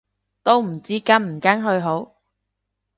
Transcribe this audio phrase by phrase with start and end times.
[0.41, 2.15] 都唔知跟唔跟去好